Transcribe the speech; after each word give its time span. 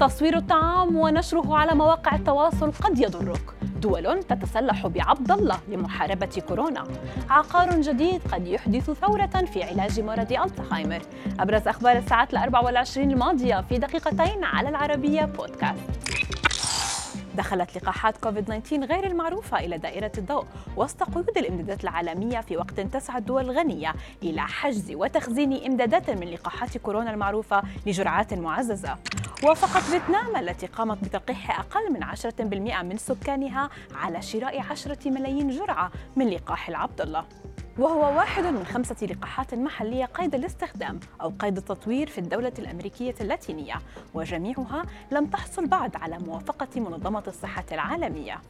تصوير 0.00 0.36
الطعام 0.36 0.96
ونشره 0.96 1.56
على 1.56 1.74
مواقع 1.74 2.16
التواصل 2.16 2.72
قد 2.72 2.98
يضرك. 2.98 3.40
دول 3.62 4.22
تتسلح 4.22 4.86
بعبد 4.86 5.32
الله 5.32 5.58
لمحاربة 5.68 6.42
كورونا. 6.48 6.84
عقار 7.30 7.80
جديد 7.80 8.20
قد 8.32 8.46
يحدث 8.46 8.90
ثورة 8.90 9.44
في 9.52 9.62
علاج 9.62 10.00
مرض 10.00 10.32
الزهايمر 10.32 11.02
أبرز 11.40 11.68
أخبار 11.68 11.96
الساعات 11.96 12.32
الأربع 12.32 12.60
والعشرين 12.60 13.10
الماضية 13.10 13.60
في 13.68 13.78
دقيقتين 13.78 14.44
على 14.44 14.68
العربية 14.68 15.24
بودكاست. 15.24 15.90
دخلت 17.36 17.76
لقاحات 17.76 18.16
كوفيد-19 18.16 18.72
غير 18.72 19.06
المعروفة 19.06 19.58
إلى 19.58 19.78
دائرة 19.78 20.12
الضوء 20.18 20.44
وسط 20.76 21.02
قيود 21.02 21.38
الإمدادات 21.38 21.84
العالمية 21.84 22.40
في 22.40 22.56
وقت 22.56 22.80
تسعى 22.80 23.18
الدول 23.18 23.50
الغنية 23.50 23.94
إلى 24.22 24.40
حجز 24.40 24.92
وتخزين 24.94 25.64
إمدادات 25.66 26.10
من 26.10 26.28
لقاحات 26.28 26.78
كورونا 26.78 27.10
المعروفة 27.10 27.62
لجرعات 27.86 28.34
معززة. 28.34 28.96
وافقت 29.44 29.82
فيتنام 29.82 30.36
التي 30.36 30.66
قامت 30.66 31.04
بتلقيح 31.04 31.60
أقل 31.60 31.92
من 31.92 32.04
10% 32.04 32.82
من 32.82 32.96
سكانها 32.96 33.70
على 33.94 34.22
شراء 34.22 34.60
10 34.60 34.98
ملايين 35.10 35.50
جرعة 35.50 35.90
من 36.16 36.28
لقاح 36.28 36.68
العبد 36.68 37.00
الله 37.00 37.24
وهو 37.78 38.16
واحد 38.16 38.44
من 38.44 38.64
خمسة 38.64 39.06
لقاحات 39.06 39.54
محلية 39.54 40.04
قيد 40.04 40.34
الاستخدام 40.34 41.00
أو 41.20 41.32
قيد 41.38 41.56
التطوير 41.56 42.06
في 42.06 42.18
الدولة 42.18 42.52
الأمريكية 42.58 43.14
اللاتينية 43.20 43.74
وجميعها 44.14 44.82
لم 45.12 45.26
تحصل 45.26 45.66
بعد 45.66 45.96
على 45.96 46.18
موافقة 46.18 46.80
منظمة 46.80 47.22
الصحة 47.26 47.64
العالمية. 47.72 48.40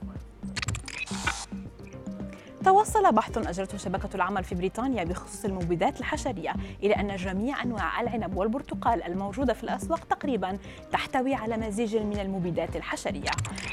توصل 2.70 3.12
بحث 3.12 3.38
أجرته 3.38 3.79
شبكة 3.79 4.09
العمل 4.15 4.45
في 4.45 4.55
بريطانيا 4.55 5.05
بخصوص 5.05 5.45
المبيدات 5.45 6.01
الحشرية 6.01 6.55
إلى 6.83 6.95
أن 6.95 7.16
جميع 7.16 7.62
أنواع 7.62 8.01
العنب 8.01 8.37
والبرتقال 8.37 9.02
الموجودة 9.02 9.52
في 9.55 9.65
الأسواق 9.65 10.05
تقريبا 10.05 10.59
تحتوي 10.92 11.34
على 11.34 11.56
مزيج 11.56 11.97
من 11.97 12.20
المبيدات 12.20 12.77
الحشرية. 12.77 13.30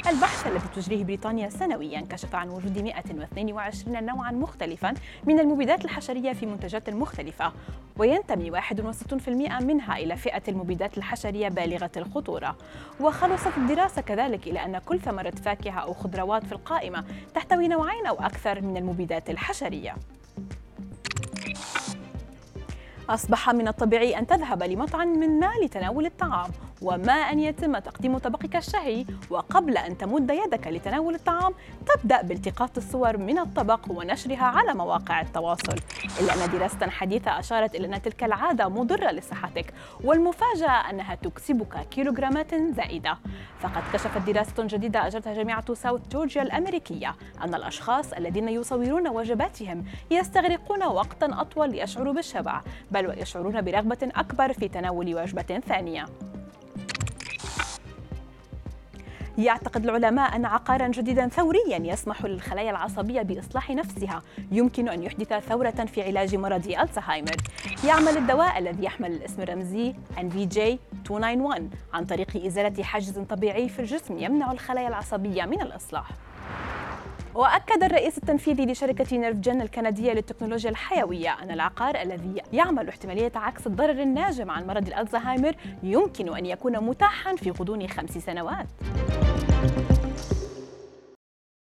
البحث 0.08 0.48
الذي 0.48 0.68
تجريه 0.76 1.04
بريطانيا 1.04 1.50
سنويا 1.50 2.02
كشف 2.02 2.36
عن 2.36 2.50
وجود 2.50 2.80
122 2.80 4.06
نوعا 4.06 4.32
مختلفا 4.32 4.94
من 5.26 5.40
المبيدات 5.40 5.86
الحشرية 5.86 6.34
في 6.34 6.46
منتجات 6.46 6.90
مختلفة 6.90 7.52
وينتمي 7.98 8.52
61% 8.52 9.30
منها 9.62 9.98
إلى 9.98 10.16
فئة 10.16 10.44
المبيدات 10.48 10.98
الحشرية 10.98 11.50
بالغة 11.50 11.92
الخطورة. 11.98 12.56
وخلصت 13.00 13.58
الدراسة 13.58 14.02
كذلك 14.02 14.48
إلى 14.48 14.66
أن 14.66 14.78
كل 14.78 15.00
ثمرة 15.00 15.34
فاكهة 15.46 15.80
أو 15.80 15.94
خضروات 15.94 16.46
في 16.46 16.52
القائمة 16.52 17.04
تحتوي 17.34 17.68
نوعين 17.68 18.06
أو 18.06 18.16
أكثر 18.16 18.62
من 18.62 18.78
المبيدات 18.88 19.30
الحشرية. 19.30 19.96
أصبح 23.10 23.50
من 23.50 23.68
الطبيعي 23.68 24.20
أن 24.20 24.28
تذهب 24.28 24.64
لمطعم 24.64 25.08
من 25.08 25.40
ما 25.40 25.52
لتناول 25.64 26.06
الطعام 26.06 26.52
وما 26.82 27.14
أن 27.14 27.40
يتم 27.40 27.78
تقديم 27.78 28.18
طبقك 28.18 28.56
الشهي. 28.56 29.06
وقبل 29.30 29.78
أن 29.78 29.98
تمد 29.98 30.30
يدك 30.30 30.68
لتناول 30.68 31.16
الطعام 31.16 31.54
تبدأ 31.86 32.22
بالتقاط 32.22 32.78
الصور 32.78 33.18
من 33.18 33.40
الطبق 33.40 33.80
ونشرها 33.90 34.44
على 34.44 34.74
مواقع 34.74 35.22
التواصل. 35.22 35.76
إلا 36.20 36.46
أن 36.46 36.52
دراسة 36.52 36.90
حديثة 36.90 37.40
أشارت 37.40 37.76
إلى 37.76 37.96
أن 37.96 38.02
تلك 38.02 38.24
العادة 38.24 38.68
مضرة 38.70 39.12
لصحتك 39.12 39.74
والمفاجأة 40.04 40.90
أنها 40.90 41.16
تكسبك 41.16 41.88
كيلوغرامات 41.92 42.56
زائدة. 42.56 43.18
فقد 43.60 43.84
كشفت 43.94 44.30
دراسة 44.30 44.54
جديدة 44.60 45.08
أجرتها 45.08 45.34
جامعة 45.34 45.74
ساوث 45.74 46.02
جورجيا 46.12 46.42
الأمريكية 46.42 47.16
أن 47.44 47.56
الأشخاص 47.56 48.14
الذين 48.14 48.50
يصورون 48.50 49.08
وجباتهم 49.08 49.86
يستغرقون 50.12 50.84
وقتا 50.84 51.30
أطول 51.32 51.72
ليشعروا 51.72 52.14
بالشبع 52.14 52.62
بل 52.92 53.08
ويشعرون 53.08 53.62
برغبة 53.62 54.10
أكبر 54.16 54.54
في 54.54 54.68
تناول 54.68 55.16
وجبة 55.16 55.62
ثانية. 55.68 56.06
يعتقد 59.38 59.84
العلماء 59.84 60.36
أن 60.36 60.46
عقارا 60.46 60.88
جديدا 60.88 61.28
ثوريا 61.28 61.78
يسمح 61.94 62.26
للخلايا 62.26 62.72
العصبية 62.72 63.22
بإصلاح 63.22 63.70
نفسها. 63.70 64.22
يمكن 64.52 64.90
أن 64.90 65.04
يحدث 65.04 65.34
ثورة 65.34 65.70
في 65.70 66.04
علاج 66.04 66.36
مرض 66.36 66.68
ألزهايمر. 66.68 67.36
يعمل 67.84 68.18
الدواء 68.18 68.58
الذي 68.58 68.84
يحمل 68.84 69.12
الاسم 69.12 69.42
الرمزي 69.42 69.94
NVJ291 70.18 71.62
عن 71.94 72.06
طريق 72.06 72.46
إزالة 72.46 72.84
حاجز 72.84 73.20
طبيعي 73.20 73.70
في 73.70 73.80
الجسم 73.80 74.18
يمنع 74.18 74.52
الخلايا 74.52 74.88
العصبية 74.88 75.46
من 75.46 75.62
الإصلاح. 75.62 76.10
وأكد 77.38 77.84
الرئيس 77.84 78.18
التنفيذي 78.18 78.66
لشركة 78.66 79.18
نيرفجن 79.18 79.62
الكندية 79.62 80.14
للتكنولوجيا 80.14 80.70
الحيوية 80.70 81.30
أن 81.44 81.52
العقار 81.52 82.02
الذي 82.02 82.42
يعمل 82.54 82.90
احتمالية 82.90 83.32
عكس 83.36 83.68
الضرر 83.68 84.02
الناجم 84.02 84.52
عن 84.52 84.68
مرض 84.68 84.88
الألزهايمر 84.88 85.56
يمكن 85.84 86.36
أن 86.36 86.46
يكون 86.46 86.80
متاحا 86.80 87.36
في 87.36 87.52
غضون 87.52 87.88
خمس 87.88 88.18
سنوات. 88.18 88.68